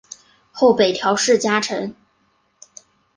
[0.51, 1.95] 后北条氏家臣。